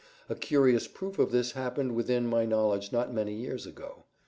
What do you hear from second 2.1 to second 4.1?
my knowledge not many years ago.